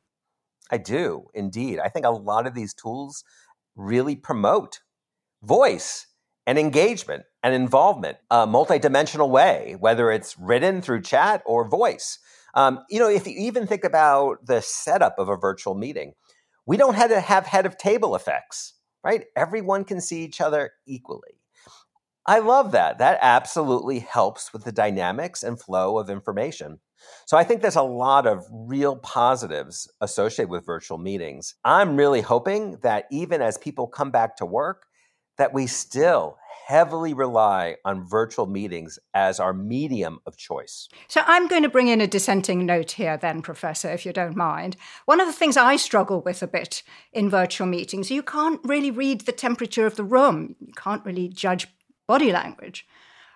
I 0.71 0.79
do, 0.79 1.29
indeed. 1.35 1.79
I 1.79 1.89
think 1.89 2.07
a 2.07 2.11
lot 2.11 2.47
of 2.47 2.55
these 2.55 2.75
tools 2.75 3.25
really 3.75 4.17
promote 4.17 4.81
voice 5.43 6.07
and 6.47 6.59
engagement 6.59 7.25
and 7.43 7.55
involvement, 7.55 8.19
a 8.31 8.47
multidimensional 8.47 9.29
way, 9.29 9.77
whether 9.79 10.11
it's 10.11 10.39
written 10.39 10.83
through 10.83 11.03
chat 11.03 11.43
or 11.47 11.69
voice. 11.69 12.19
Um, 12.55 12.81
you 12.91 12.99
know, 12.99 13.09
if 13.09 13.27
you 13.27 13.35
even 13.37 13.67
think 13.67 13.85
about 13.85 14.47
the 14.47 14.61
setup 14.61 15.19
of 15.19 15.29
a 15.29 15.37
virtual 15.37 15.75
meeting, 15.75 16.13
we 16.67 16.77
don't 16.77 16.95
have 16.95 17.11
to 17.11 17.21
have 17.21 17.47
head 17.47 17.67
of 17.67 17.79
table 17.79 18.15
effects, 18.15 18.75
right? 19.03 19.25
Everyone 19.37 19.85
can 19.85 20.01
see 20.01 20.23
each 20.23 20.41
other 20.41 20.73
equally. 20.87 21.41
I 22.25 22.39
love 22.39 22.71
that. 22.73 22.99
That 22.99 23.19
absolutely 23.21 23.99
helps 23.99 24.53
with 24.53 24.65
the 24.65 24.71
dynamics 24.71 25.43
and 25.43 25.61
flow 25.61 25.99
of 25.99 26.09
information. 26.09 26.79
So 27.27 27.37
I 27.37 27.43
think 27.43 27.63
there's 27.63 27.75
a 27.75 27.83
lot 27.83 28.29
of 28.29 28.47
real 28.51 28.95
positives 28.95 29.91
associated 30.01 30.49
with 30.49 30.65
virtual 30.65 30.99
meetings. 30.99 31.57
I'm 31.65 31.97
really 31.97 32.21
hoping 32.21 32.79
that 32.83 33.07
even 33.11 33.43
as 33.43 33.59
people 33.59 33.89
come 33.89 34.13
back 34.13 34.37
to 34.37 34.47
work, 34.47 34.87
that 35.39 35.53
we 35.53 35.67
still 35.67 36.39
heavily 36.67 37.13
rely 37.13 37.77
on 37.85 38.07
virtual 38.07 38.47
meetings 38.47 38.99
as 39.15 39.41
our 39.41 39.53
medium 39.53 40.21
of 40.27 40.37
choice. 40.37 40.89
So 41.09 41.21
I'm 41.27 41.49
going 41.49 41.65
to 41.65 41.69
bring 41.69 41.89
in 41.89 42.01
a 42.01 42.07
dissenting 42.07 42.65
note 42.65 42.93
here, 42.93 43.17
then, 43.17 43.43
Professor, 43.43 43.91
if 43.91 44.07
you 44.07 44.13
don't 44.13 44.37
mind. 44.37 44.77
One 45.05 45.21
of 45.21 45.27
the 45.27 45.33
things 45.33 45.57
I 45.57 45.77
struggle 45.77 46.23
with 46.23 46.43
a 46.43 46.47
bit 46.47 46.83
in 47.13 47.29
virtual 47.29 47.67
meetings, 47.67 48.11
you 48.11 48.23
can't 48.23 48.61
really 48.65 48.91
read 48.91 49.23
the 49.23 49.33
temperature 49.33 49.87
of 49.87 49.97
the 49.97 50.05
room, 50.05 50.57
you 50.61 50.73
can't 50.75 51.05
really 51.05 51.29
judge 51.29 51.67
body 52.07 52.33
language, 52.33 52.87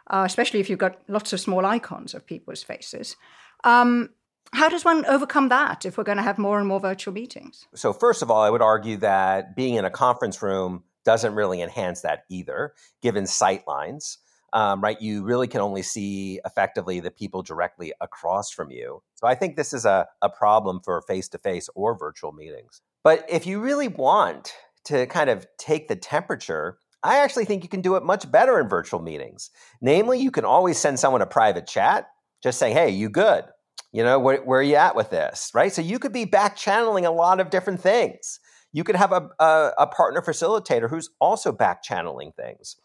uh, 0.09 0.23
especially 0.25 0.61
if 0.61 0.71
you've 0.71 0.79
got 0.79 0.99
lots 1.09 1.33
of 1.33 1.41
small 1.41 1.67
icons 1.67 2.15
of 2.15 2.26
people's 2.26 2.62
faces. 2.62 3.17
Um, 3.65 4.11
how 4.53 4.69
does 4.69 4.85
one 4.85 5.05
overcome 5.07 5.49
that 5.49 5.85
if 5.85 5.99
we're 5.99 6.05
going 6.05 6.19
to 6.19 6.23
have 6.23 6.38
more 6.38 6.59
and 6.59 6.69
more 6.69 6.81
virtual 6.81 7.12
meetings? 7.12 7.67
So, 7.75 7.93
first 7.93 8.23
of 8.23 8.31
all, 8.31 8.43
I 8.43 8.50
would 8.50 8.62
argue 8.62 8.97
that 8.99 9.57
being 9.57 9.75
in 9.75 9.85
a 9.85 9.91
conference 9.91 10.41
room 10.41 10.85
doesn't 11.07 11.35
really 11.35 11.63
enhance 11.63 12.03
that 12.03 12.25
either, 12.29 12.75
given 13.01 13.27
sight 13.27 13.63
lines. 13.67 14.19
Um, 14.53 14.81
right? 14.81 15.01
You 15.01 15.23
really 15.23 15.49
can 15.49 15.61
only 15.61 15.83
see 15.83 16.41
effectively 16.45 17.01
the 17.01 17.11
people 17.11 17.43
directly 17.43 17.93
across 18.01 18.51
from 18.51 18.71
you. 18.71 19.03
So 19.15 19.27
I 19.27 19.35
think 19.35 19.57
this 19.57 19.73
is 19.73 19.85
a, 19.85 20.07
a 20.23 20.31
problem 20.31 20.81
for 20.83 21.03
face 21.03 21.29
to 21.31 21.39
face 21.39 21.69
or 21.75 21.99
virtual 21.99 22.33
meetings. 22.33 22.81
But 23.03 23.27
if 23.29 23.47
you 23.47 23.61
really 23.61 23.89
want 23.89 24.55
to 24.85 25.07
kind 25.07 25.31
of 25.31 25.47
take 25.59 25.89
the 25.89 25.97
temperature, 25.97 26.79
I 27.03 27.19
actually 27.19 27.45
think 27.45 27.65
you 27.65 27.69
can 27.69 27.83
do 27.83 27.97
it 27.97 28.03
much 28.03 28.31
better 28.31 28.59
in 28.59 28.69
virtual 28.69 29.03
meetings. 29.03 29.51
Namely, 29.81 30.21
you 30.21 30.31
can 30.31 30.45
always 30.45 30.79
send 30.79 30.99
someone 30.99 31.23
a 31.23 31.27
private 31.27 31.67
chat, 31.67 32.09
just 32.43 32.59
saying, 32.59 32.75
hey, 32.75 32.91
you 32.91 33.11
good? 33.11 33.45
You 33.93 34.05
know, 34.05 34.19
where, 34.19 34.39
where 34.39 34.61
are 34.61 34.63
you 34.63 34.77
at 34.77 34.97
with 34.97 35.11
this? 35.11 35.51
Right? 35.55 35.73
So 35.73 35.83
you 35.83 35.99
could 35.99 36.13
be 36.13 36.25
back 36.25 36.57
channeling 36.57 37.05
a 37.05 37.13
lot 37.13 37.41
of 37.41 37.51
different 37.51 37.81
things. 37.81 38.41
You 38.76 38.85
could 38.85 38.97
have 38.97 39.12
a, 39.12 39.30
a, 39.38 39.73
a 39.78 39.87
partner 39.87 40.21
facilitator 40.21 40.90
who's 40.90 41.09
also 41.18 41.50
back 41.50 41.83
channeling 41.83 42.33
things. 42.33 42.76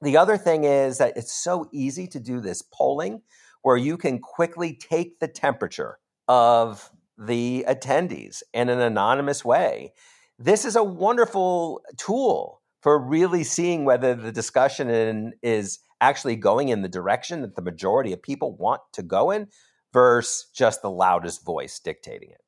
The 0.00 0.16
other 0.16 0.36
thing 0.36 0.64
is 0.64 0.98
that 0.98 1.16
it's 1.16 1.32
so 1.32 1.68
easy 1.70 2.08
to 2.08 2.18
do 2.18 2.40
this 2.40 2.60
polling 2.60 3.22
where 3.62 3.76
you 3.76 3.96
can 3.96 4.18
quickly 4.18 4.74
take 4.74 5.20
the 5.20 5.28
temperature 5.28 6.00
of 6.26 6.90
the 7.16 7.64
attendees 7.68 8.42
in 8.52 8.68
an 8.68 8.80
anonymous 8.80 9.44
way. 9.44 9.92
This 10.40 10.64
is 10.64 10.74
a 10.74 10.82
wonderful 10.82 11.82
tool 11.96 12.60
for 12.80 12.98
really 12.98 13.44
seeing 13.44 13.84
whether 13.84 14.16
the 14.16 14.32
discussion 14.32 14.90
in, 14.90 15.34
is 15.40 15.78
actually 16.00 16.34
going 16.34 16.68
in 16.68 16.82
the 16.82 16.88
direction 16.88 17.42
that 17.42 17.54
the 17.54 17.62
majority 17.62 18.12
of 18.12 18.20
people 18.20 18.56
want 18.56 18.80
to 18.94 19.04
go 19.04 19.30
in 19.30 19.46
versus 19.92 20.48
just 20.52 20.82
the 20.82 20.90
loudest 20.90 21.44
voice 21.44 21.78
dictating 21.78 22.30
it. 22.30 22.40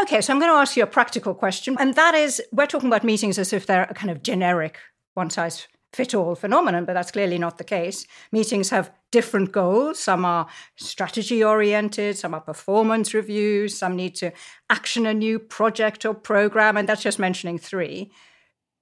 Okay, 0.00 0.20
so 0.20 0.32
I'm 0.32 0.40
going 0.40 0.50
to 0.50 0.56
ask 0.56 0.76
you 0.76 0.82
a 0.82 0.88
practical 0.88 1.34
question, 1.34 1.76
and 1.78 1.94
that 1.94 2.14
is 2.14 2.42
we're 2.52 2.66
talking 2.66 2.88
about 2.88 3.04
meetings 3.04 3.38
as 3.38 3.52
if 3.52 3.66
they're 3.66 3.84
a 3.84 3.94
kind 3.94 4.10
of 4.10 4.22
generic, 4.22 4.78
one 5.14 5.30
size 5.30 5.68
fit 5.94 6.14
all 6.14 6.34
phenomenon, 6.34 6.84
but 6.84 6.94
that's 6.94 7.12
clearly 7.12 7.38
not 7.38 7.58
the 7.58 7.64
case. 7.64 8.06
Meetings 8.32 8.70
have 8.70 8.90
different 9.12 9.52
goals. 9.52 9.98
Some 9.98 10.24
are 10.24 10.48
strategy 10.76 11.42
oriented, 11.42 12.18
some 12.18 12.34
are 12.34 12.40
performance 12.40 13.14
reviews, 13.14 13.78
some 13.78 13.94
need 13.94 14.16
to 14.16 14.32
action 14.68 15.06
a 15.06 15.14
new 15.14 15.38
project 15.38 16.04
or 16.04 16.14
program, 16.14 16.76
and 16.76 16.88
that's 16.88 17.02
just 17.02 17.18
mentioning 17.18 17.58
three. 17.58 18.10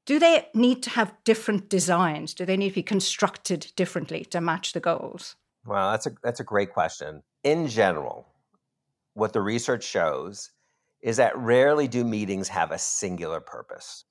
Do 0.07 0.19
they 0.19 0.49
need 0.55 0.83
to 0.85 0.91
have 0.91 1.15
different 1.25 1.69
designs? 1.69 2.35
Do 2.35 2.45
they 2.45 2.57
need 2.57 2.71
to 2.71 2.75
be 2.77 2.83
constructed 2.83 3.71
differently 3.77 4.25
to 4.27 4.41
match 4.41 4.73
the 4.73 4.81
goals? 4.81 5.37
Well, 5.65 5.93
that's 5.93 6.07
a 6.07 6.13
that's 6.25 6.41
a 6.41 6.45
great 6.45 6.73
question. 6.73 7.23
In 7.45 7.69
general, 7.69 8.27
what 9.15 9.33
the 9.33 9.43
research 9.43 9.85
shows 9.85 10.51
is 11.03 11.17
that 11.17 11.37
rarely 11.37 11.89
do 11.89 12.05
meetings 12.05 12.49
have 12.49 12.71
a 12.71 12.79
singular 12.79 13.41
purpose. 13.41 14.05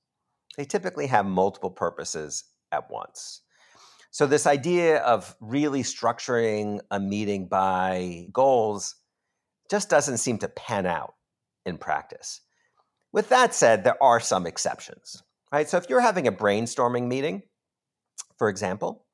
They 0.56 0.64
typically 0.64 1.06
have 1.06 1.24
multiple 1.24 1.70
purposes 1.70 2.44
at 2.70 2.90
once. 2.90 3.40
So, 4.10 4.26
this 4.26 4.46
idea 4.46 4.98
of 4.98 5.34
really 5.40 5.82
structuring 5.82 6.80
a 6.90 7.00
meeting 7.00 7.48
by 7.48 8.26
goals 8.30 8.96
just 9.70 9.88
doesn't 9.88 10.18
seem 10.18 10.36
to 10.38 10.48
pan 10.48 10.84
out 10.84 11.14
in 11.64 11.78
practice. 11.78 12.42
With 13.10 13.30
that 13.30 13.54
said, 13.54 13.84
there 13.84 14.02
are 14.02 14.20
some 14.20 14.46
exceptions, 14.46 15.22
right? 15.50 15.66
So, 15.66 15.78
if 15.78 15.88
you're 15.88 16.00
having 16.00 16.26
a 16.26 16.32
brainstorming 16.32 17.06
meeting, 17.06 17.42
for 18.36 18.50
example, 18.50 19.06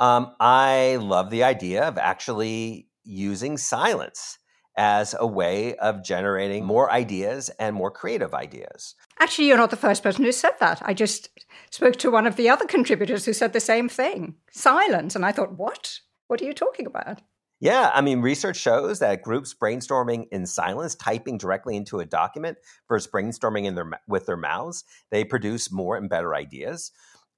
um, 0.00 0.34
I 0.40 0.96
love 1.00 1.30
the 1.30 1.44
idea 1.44 1.84
of 1.84 1.96
actually 1.96 2.88
using 3.04 3.56
silence 3.56 4.38
as 4.80 5.14
a 5.20 5.26
way 5.26 5.74
of 5.76 6.02
generating 6.02 6.64
more 6.64 6.90
ideas 6.90 7.50
and 7.58 7.76
more 7.76 7.90
creative 7.90 8.32
ideas. 8.32 8.94
Actually, 9.18 9.46
you're 9.46 9.58
not 9.58 9.68
the 9.68 9.76
first 9.76 10.02
person 10.02 10.24
who 10.24 10.32
said 10.32 10.54
that. 10.58 10.80
I 10.82 10.94
just 10.94 11.28
spoke 11.70 11.96
to 11.96 12.10
one 12.10 12.26
of 12.26 12.36
the 12.36 12.48
other 12.48 12.64
contributors 12.64 13.26
who 13.26 13.34
said 13.34 13.52
the 13.52 13.60
same 13.60 13.90
thing 13.90 14.36
silence. 14.50 15.14
And 15.14 15.26
I 15.26 15.32
thought, 15.32 15.58
what? 15.58 16.00
What 16.28 16.40
are 16.40 16.46
you 16.46 16.54
talking 16.54 16.86
about? 16.86 17.20
Yeah, 17.60 17.90
I 17.92 18.00
mean, 18.00 18.22
research 18.22 18.56
shows 18.56 19.00
that 19.00 19.20
groups 19.20 19.54
brainstorming 19.54 20.28
in 20.32 20.46
silence, 20.46 20.94
typing 20.94 21.36
directly 21.36 21.76
into 21.76 22.00
a 22.00 22.06
document 22.06 22.56
versus 22.88 23.10
brainstorming 23.12 23.66
in 23.66 23.74
their 23.74 23.90
with 24.08 24.24
their 24.24 24.38
mouths, 24.38 24.84
they 25.10 25.24
produce 25.24 25.70
more 25.70 25.98
and 25.98 26.08
better 26.08 26.34
ideas. 26.34 26.90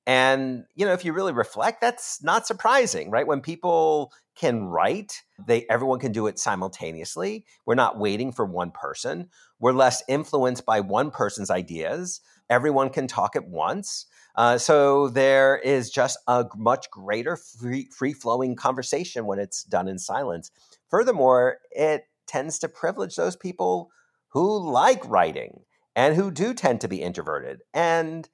And 0.07 0.63
you 0.77 0.87
know, 0.87 0.93
if 0.93 1.05
you 1.05 1.13
really 1.13 1.33
reflect, 1.33 1.81
that's 1.81 2.23
not 2.23 2.47
surprising, 2.47 3.11
right? 3.11 3.27
When 3.27 3.41
people 3.41 4.13
can 4.37 4.65
write, 4.65 5.23
they 5.47 5.67
everyone 5.69 5.99
can 5.99 6.13
do 6.13 6.27
it 6.27 6.39
simultaneously. 6.39 7.45
We're 7.67 7.75
not 7.75 7.99
waiting 7.99 8.33
for 8.33 8.45
one 8.45 8.71
person. 8.71 9.29
We're 9.59 9.73
less 9.73 10.03
influenced 10.09 10.67
by 10.67 10.81
one 10.81 11.11
person's 11.11 11.51
ideas. 11.51 12.21
Everyone 12.51 12.91
can 12.91 13.07
talk 13.07 13.37
at 13.37 13.49
once. 13.49 14.07
Uh, 14.35 14.59
so 14.59 15.09
there 15.09 15.57
is 15.59 15.91
just 15.91 16.19
a 16.27 16.47
much 16.57 16.91
greater 16.91 17.37
free, 17.37 17.89
free 17.97 18.13
flowing 18.13 18.57
conversation 18.57 19.27
when 19.27 19.39
it's 19.39 19.63
done 19.65 19.89
in 19.89 19.99
silence. 19.99 20.51
Furthermore, 20.91 21.59
it 21.71 22.05
tends 22.27 22.59
to 22.61 22.69
privilege 22.69 23.17
those 23.17 23.37
people 23.37 23.91
who 24.29 24.71
like 24.71 25.07
writing 25.07 25.61
and 25.95 26.17
who 26.17 26.31
do 26.31 26.55
tend 26.55 26.81
to 26.81 26.89
be 26.89 27.03
introverted. 27.03 27.61
And, 27.75 28.29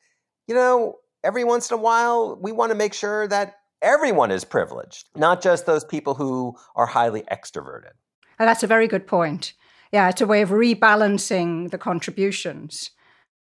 you 0.47 0.55
know, 0.55 0.97
every 1.25 1.45
once 1.45 1.71
in 1.71 1.75
a 1.75 1.81
while, 1.81 2.39
we 2.41 2.53
want 2.53 2.71
to 2.71 2.77
make 2.79 2.95
sure 2.95 3.27
that 3.29 3.57
everyone 3.83 4.31
is 4.31 4.45
privileged, 4.45 5.09
not 5.17 5.43
just 5.43 5.67
those 5.67 5.85
people 5.85 6.15
who 6.15 6.57
are 6.75 6.87
highly 6.87 7.23
extroverted. 7.23 7.93
And 8.39 8.49
that's 8.49 8.63
a 8.63 8.69
very 8.69 8.87
good 8.87 9.07
point. 9.07 9.55
Yeah, 9.93 10.09
it's 10.09 10.21
a 10.21 10.27
way 10.27 10.43
of 10.43 10.51
rebalancing 10.51 11.71
the 11.71 11.79
contributions. 11.79 12.91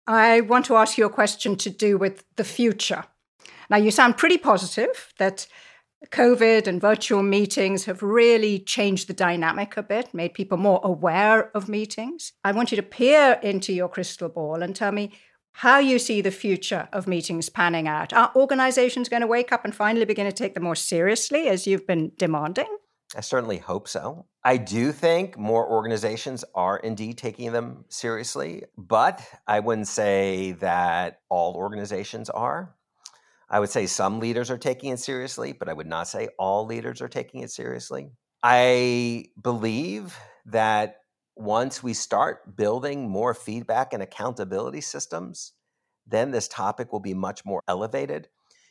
I 0.08 0.42
want 0.42 0.66
to 0.66 0.76
ask 0.76 0.98
you 0.98 1.06
a 1.06 1.10
question 1.10 1.56
to 1.58 1.70
do 1.70 1.98
with 1.98 2.24
the 2.36 2.44
future. 2.44 3.06
Now, 3.70 3.78
you 3.78 3.92
sound 3.92 4.18
pretty 4.18 4.38
positive 4.38 5.14
that 5.18 5.48
COVID 6.10 6.66
and 6.66 6.82
virtual 6.82 7.22
meetings 7.22 7.86
have 7.86 8.02
really 8.02 8.60
changed 8.60 9.08
the 9.08 9.14
dynamic 9.14 9.78
a 9.78 9.84
bit, 9.84 10.14
made 10.14 10.34
people 10.34 10.58
more 10.58 10.82
aware 10.84 11.56
of 11.56 11.70
meetings. 11.70 12.34
I 12.44 12.52
want 12.52 12.72
you 12.72 12.76
to 12.78 12.84
peer 12.84 13.40
into 13.44 13.72
your 13.72 13.88
crystal 13.88 14.30
ball 14.30 14.64
and 14.64 14.76
tell 14.76 14.92
me 14.92 15.12
how 15.54 15.80
you 15.80 16.00
see 16.00 16.22
the 16.22 16.32
future 16.32 16.88
of 16.94 17.08
meetings 17.08 17.50
panning 17.50 17.88
out. 17.88 18.14
Are 18.14 18.32
organizations 18.36 19.10
going 19.10 19.22
to 19.22 19.28
wake 19.28 19.52
up 19.52 19.66
and 19.66 19.76
finally 19.76 20.06
begin 20.06 20.26
to 20.26 20.32
take 20.32 20.54
them 20.54 20.64
more 20.64 20.76
seriously 20.76 21.48
as 21.48 21.68
you've 21.68 21.86
been 21.86 22.12
demanding? 22.18 22.78
I 23.16 23.22
certainly 23.22 23.58
hope 23.58 23.90
so. 23.90 24.26
I 24.44 24.58
do 24.58 24.92
think 24.92 25.38
more 25.38 25.70
organizations 25.70 26.46
are 26.56 26.78
indeed 26.78 27.18
taking 27.18 27.52
them 27.52 27.84
seriously, 27.90 28.64
but 28.78 29.22
I 29.46 29.60
wouldn't 29.60 29.88
say 29.90 30.54
that 30.54 31.20
all 31.30 31.56
organizations 31.56 32.30
are. 32.30 32.74
I 33.50 33.60
would 33.60 33.70
say 33.70 33.86
some 33.86 34.20
leaders 34.20 34.50
are 34.50 34.58
taking 34.58 34.92
it 34.92 35.00
seriously, 35.00 35.52
but 35.52 35.68
I 35.68 35.74
would 35.74 35.88
not 35.88 36.08
say 36.08 36.30
all 36.40 36.66
leaders 36.66 37.02
are 37.02 37.10
taking 37.10 37.42
it 37.42 37.52
seriously. 37.52 38.12
I 38.42 39.26
believe 39.40 40.18
that 40.46 41.01
once 41.42 41.84
we 41.84 41.94
start 41.94 42.56
building 42.56 43.10
more 43.10 43.34
feedback 43.34 43.94
and 43.94 44.02
accountability 44.04 44.82
systems, 44.82 45.54
then 46.08 46.32
this 46.32 46.48
topic 46.48 46.92
will 46.92 47.00
be 47.00 47.14
much 47.14 47.46
more 47.46 47.62
elevated. 47.68 48.28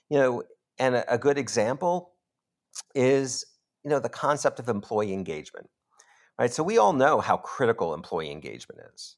You 0.09 0.19
know, 0.19 0.43
and 0.79 1.05
a, 1.09 1.19
good 1.19 1.39
example 1.39 2.13
is 2.95 3.45
you 3.85 3.91
know 3.91 3.99
the 3.99 4.09
concept 4.09 4.59
of 4.59 4.69
employee 4.69 5.13
engagement 5.13 5.69
right? 6.41 6.53
So 6.53 6.63
we 6.63 6.79
all 6.79 6.95
know 6.95 7.21
how 7.21 7.37
critical 7.37 7.93
employee 7.93 8.33
engagement 8.33 8.81
is. 8.95 9.17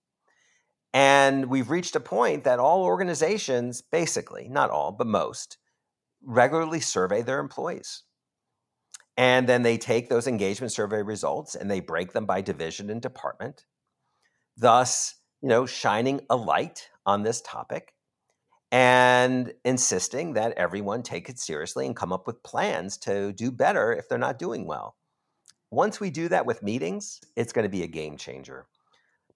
And 0.93 1.47
we've 1.47 1.71
reached 1.71 1.95
a 1.95 2.01
point 2.01 2.43
that 2.45 2.59
all 2.59 2.83
organizations 2.83 3.81
basically 3.81 4.49
not 4.49 4.71
all 4.71 4.91
but 4.91 5.07
most 5.07 5.57
regularly 6.21 6.81
survey 6.81 7.23
their 7.23 7.39
employees 7.39 8.03
and 9.17 9.49
then 9.49 9.63
they 9.63 9.77
take 9.77 10.09
those 10.09 10.27
engagement 10.27 10.73
survey 10.73 11.03
results 11.03 11.55
and 11.55 11.71
they 11.71 11.81
break 11.81 12.13
them 12.13 12.27
by 12.27 12.41
division 12.41 12.91
and 12.91 13.03
department 13.03 13.65
thus 14.57 15.15
you 15.41 15.49
know 15.49 15.67
shining 15.67 16.21
a 16.31 16.37
light 16.37 16.89
on 17.07 17.23
this 17.23 17.41
topic 17.41 17.95
and 18.73 19.53
insisting 19.67 20.33
that 20.33 20.55
everyone 20.57 21.03
take 21.03 21.29
it 21.29 21.39
seriously 21.39 21.85
and 21.85 21.95
come 21.95 22.11
up 22.11 22.27
with 22.27 22.43
plans 22.43 22.97
to 22.97 23.33
do 23.35 23.51
better 23.51 23.93
if 23.93 24.09
they're 24.09 24.17
not 24.17 24.39
doing 24.39 24.67
well. 24.67 24.97
Once 25.71 26.01
we 26.01 26.09
do 26.09 26.27
that 26.29 26.47
with 26.47 26.63
meetings, 26.63 27.21
it's 27.37 27.53
going 27.53 27.65
to 27.65 27.69
be 27.69 27.83
a 27.83 27.87
game 27.87 28.17
changer. 28.17 28.67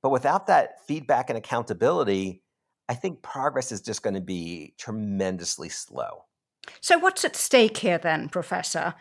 But 0.03 0.09
without 0.09 0.47
that 0.47 0.87
feedback 0.87 1.29
and 1.29 1.37
accountability, 1.37 2.43
I 2.89 2.95
think 2.95 3.23
progress 3.23 3.73
is 3.73 3.83
just 3.83 4.03
going 4.03 4.15
to 4.15 4.23
be 4.23 4.73
tremendously 4.79 5.69
slow. 5.69 6.25
So, 6.81 6.99
what's 6.99 7.25
at 7.25 7.37
stake 7.37 7.77
here 7.79 7.99
then, 7.99 8.29
Professor? 8.29 8.95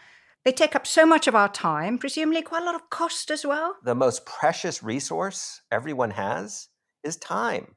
They 0.46 0.52
take 0.52 0.76
up 0.76 0.86
so 0.86 1.08
much 1.08 1.28
of 1.28 1.34
our 1.34 1.50
time, 1.50 1.98
presumably 1.98 2.44
quite 2.44 2.62
a 2.62 2.66
lot 2.66 2.76
of 2.76 2.92
cost 2.92 3.32
as 3.32 3.44
well. 3.44 3.76
The 3.84 3.96
most 3.96 4.28
precious 4.28 4.84
resource 4.84 5.62
everyone 5.72 6.12
has 6.12 6.70
is 7.04 7.18
time. 7.18 7.76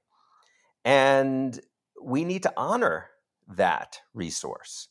And 0.84 1.58
we 2.02 2.24
need 2.24 2.42
to 2.42 2.52
honor 2.58 3.06
that 3.56 4.00
resource. 4.12 4.88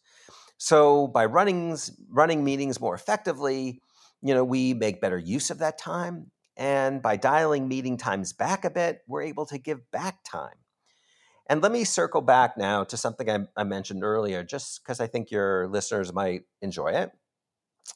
So 0.57 1.05
by 1.07 1.25
running 1.25 1.77
running 2.09 2.43
meetings 2.43 2.81
more 2.81 2.95
effectively, 2.95 3.79
you 4.23 4.33
know, 4.33 4.43
we 4.43 4.73
make 4.73 4.99
better 4.99 5.19
use 5.19 5.51
of 5.51 5.59
that 5.59 5.77
time 5.77 6.31
and 6.57 7.03
by 7.03 7.15
dialing 7.15 7.67
meeting 7.67 7.97
times 7.97 8.33
back 8.33 8.65
a 8.65 8.71
bit, 8.71 9.01
we're 9.07 9.21
able 9.21 9.45
to 9.45 9.59
give 9.59 9.89
back 9.91 10.23
time. 10.23 10.55
And 11.47 11.61
let 11.61 11.71
me 11.71 11.83
circle 11.83 12.21
back 12.21 12.57
now 12.57 12.83
to 12.85 12.97
something 12.97 13.29
I, 13.29 13.39
I 13.55 13.63
mentioned 13.63 14.03
earlier, 14.03 14.43
just 14.43 14.81
because 14.83 14.99
I 14.99 15.05
think 15.05 15.29
your 15.29 15.67
listeners 15.67 16.11
might 16.11 16.41
enjoy 16.61 16.87
it, 16.87 17.11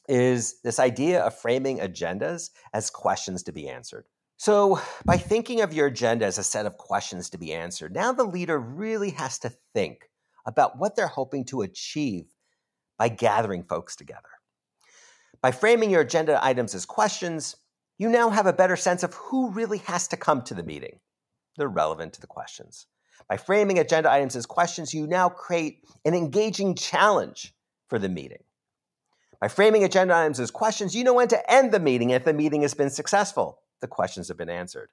is 0.08 0.60
this 0.62 0.78
idea 0.78 1.22
of 1.22 1.38
framing 1.38 1.78
agendas 1.78 2.50
as 2.72 2.90
questions 2.90 3.42
to 3.44 3.52
be 3.52 3.68
answered. 3.68 4.06
So, 4.36 4.80
by 5.04 5.18
thinking 5.18 5.60
of 5.60 5.72
your 5.72 5.86
agenda 5.86 6.26
as 6.26 6.38
a 6.38 6.42
set 6.42 6.66
of 6.66 6.76
questions 6.76 7.30
to 7.30 7.38
be 7.38 7.52
answered, 7.52 7.94
now 7.94 8.12
the 8.12 8.24
leader 8.24 8.58
really 8.58 9.10
has 9.10 9.38
to 9.40 9.52
think 9.72 10.10
about 10.46 10.78
what 10.78 10.96
they're 10.96 11.06
hoping 11.06 11.44
to 11.46 11.62
achieve 11.62 12.26
by 12.98 13.08
gathering 13.08 13.62
folks 13.62 13.94
together. 13.94 14.28
By 15.40 15.52
framing 15.52 15.90
your 15.90 16.00
agenda 16.00 16.44
items 16.44 16.74
as 16.74 16.86
questions, 16.86 17.56
you 17.98 18.08
now 18.08 18.30
have 18.30 18.46
a 18.46 18.52
better 18.52 18.76
sense 18.76 19.02
of 19.02 19.14
who 19.14 19.50
really 19.50 19.78
has 19.78 20.08
to 20.08 20.16
come 20.16 20.42
to 20.42 20.54
the 20.54 20.62
meeting. 20.64 20.98
They're 21.56 21.68
relevant 21.68 22.14
to 22.14 22.20
the 22.20 22.26
questions. 22.26 22.86
By 23.28 23.36
framing 23.36 23.78
agenda 23.78 24.10
items 24.10 24.34
as 24.34 24.46
questions, 24.46 24.92
you 24.92 25.06
now 25.06 25.28
create 25.28 25.84
an 26.04 26.14
engaging 26.14 26.74
challenge 26.74 27.54
for 27.88 27.98
the 27.98 28.08
meeting. 28.08 28.42
By 29.42 29.48
framing 29.48 29.82
agenda 29.82 30.14
items 30.14 30.38
as 30.38 30.52
questions, 30.52 30.94
you 30.94 31.02
know 31.02 31.14
when 31.14 31.26
to 31.26 31.52
end 31.52 31.72
the 31.72 31.80
meeting 31.80 32.10
if 32.10 32.24
the 32.24 32.32
meeting 32.32 32.62
has 32.62 32.74
been 32.74 32.90
successful 32.90 33.58
the 33.80 33.88
questions 33.88 34.28
have 34.28 34.36
been 34.36 34.48
answered. 34.48 34.88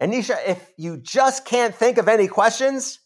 And 0.00 0.14
Nisha, 0.14 0.38
if 0.46 0.72
you 0.78 0.96
just 0.96 1.44
can't 1.44 1.74
think 1.74 1.98
of 1.98 2.08
any 2.08 2.26
questions, 2.26 3.00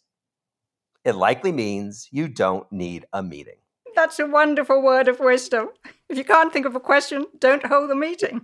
it 1.04 1.16
likely 1.16 1.50
means 1.50 2.06
you 2.12 2.28
don't 2.28 2.70
need 2.70 3.04
a 3.12 3.20
meeting. 3.20 3.56
That's 3.96 4.20
a 4.20 4.28
wonderful 4.28 4.80
word 4.80 5.08
of 5.08 5.18
wisdom. 5.18 5.70
If 6.08 6.16
you 6.16 6.22
can't 6.22 6.52
think 6.52 6.66
of 6.66 6.76
a 6.76 6.80
question, 6.80 7.26
don't 7.40 7.66
hold 7.66 7.90
the 7.90 7.96
meeting. 7.96 8.42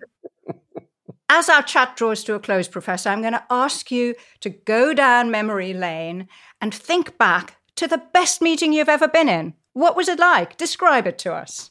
As 1.29 1.49
our 1.49 1.63
chat 1.63 1.95
draws 1.95 2.25
to 2.25 2.35
a 2.35 2.41
close, 2.41 2.67
Professor, 2.67 3.11
I'm 3.11 3.21
going 3.21 3.35
to 3.35 3.45
ask 3.51 3.93
you 3.93 4.17
to 4.41 4.51
go 4.51 4.95
down 4.95 5.31
memory 5.31 5.73
lane 5.73 6.27
and 6.61 6.75
think 6.75 7.19
back 7.19 7.59
to 7.77 7.87
the 7.87 8.03
best 8.13 8.43
meeting 8.43 8.73
you've 8.73 8.89
ever 8.89 9.07
been 9.07 9.29
in. 9.29 9.55
What 9.75 9.95
was 9.95 10.09
it 10.09 10.19
like? 10.19 10.57
Describe 10.57 11.07
it 11.07 11.17
to 11.19 11.33
us. 11.33 11.71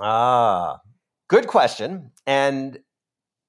Ah, 0.00 0.80
good 1.28 1.46
question. 1.46 2.12
And 2.26 2.78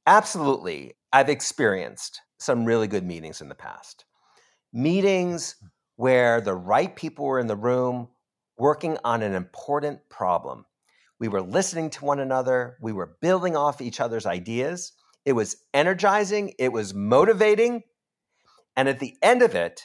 Absolutely. 0.09 0.95
I've 1.13 1.29
experienced 1.29 2.21
some 2.39 2.65
really 2.65 2.87
good 2.87 3.05
meetings 3.05 3.41
in 3.41 3.47
the 3.47 3.53
past. 3.53 4.05
Meetings 4.73 5.55
where 5.97 6.41
the 6.41 6.55
right 6.55 6.95
people 6.95 7.25
were 7.25 7.39
in 7.39 7.45
the 7.45 7.55
room 7.55 8.07
working 8.57 8.97
on 9.03 9.21
an 9.21 9.35
important 9.35 9.99
problem. 10.09 10.65
We 11.19 11.27
were 11.27 11.43
listening 11.43 11.91
to 11.91 12.05
one 12.05 12.19
another, 12.19 12.77
we 12.81 12.91
were 12.91 13.17
building 13.21 13.55
off 13.55 13.81
each 13.81 13.99
other's 13.99 14.25
ideas. 14.25 14.93
It 15.25 15.33
was 15.33 15.57
energizing, 15.75 16.55
it 16.57 16.73
was 16.73 16.95
motivating. 16.95 17.83
And 18.75 18.89
at 18.89 18.99
the 18.99 19.15
end 19.21 19.43
of 19.43 19.53
it, 19.53 19.83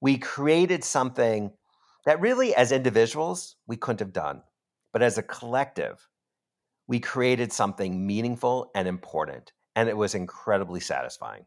we 0.00 0.18
created 0.18 0.82
something 0.82 1.52
that 2.04 2.20
really, 2.20 2.52
as 2.52 2.72
individuals, 2.72 3.54
we 3.68 3.76
couldn't 3.76 4.00
have 4.00 4.12
done. 4.12 4.42
But 4.92 5.02
as 5.02 5.18
a 5.18 5.22
collective, 5.22 6.08
we 6.86 7.00
created 7.00 7.52
something 7.52 8.06
meaningful 8.06 8.70
and 8.74 8.86
important, 8.86 9.52
and 9.74 9.88
it 9.88 9.96
was 9.96 10.14
incredibly 10.14 10.80
satisfying. 10.80 11.46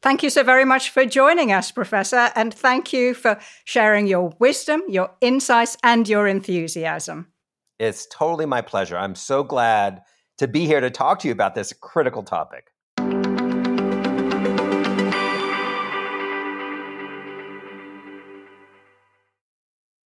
Thank 0.00 0.22
you 0.22 0.30
so 0.30 0.42
very 0.42 0.64
much 0.64 0.90
for 0.90 1.04
joining 1.04 1.52
us, 1.52 1.70
Professor, 1.70 2.30
and 2.34 2.54
thank 2.54 2.92
you 2.92 3.14
for 3.14 3.38
sharing 3.64 4.06
your 4.06 4.32
wisdom, 4.38 4.82
your 4.88 5.10
insights, 5.20 5.76
and 5.82 6.08
your 6.08 6.26
enthusiasm. 6.26 7.28
It's 7.78 8.06
totally 8.06 8.46
my 8.46 8.62
pleasure. 8.62 8.96
I'm 8.96 9.14
so 9.14 9.42
glad 9.42 10.02
to 10.38 10.48
be 10.48 10.66
here 10.66 10.80
to 10.80 10.90
talk 10.90 11.18
to 11.20 11.28
you 11.28 11.32
about 11.32 11.54
this 11.54 11.72
critical 11.72 12.22
topic. 12.22 12.70